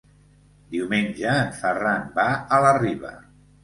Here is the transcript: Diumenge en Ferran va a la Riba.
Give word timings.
Diumenge 0.71 1.29
en 1.43 1.53
Ferran 1.61 2.11
va 2.19 2.29
a 2.59 2.63
la 2.69 2.77
Riba. 2.85 3.19